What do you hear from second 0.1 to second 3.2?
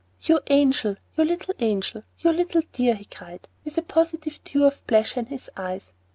"You angel! you little angel! you little dear!" he